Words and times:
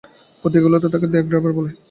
পত্রিকাগুলোও 0.43 0.79
তাকে 0.85 1.07
the 1.07 1.19
grabber 1.27 1.51
বলে 1.57 1.69
ডাকে। 1.69 1.79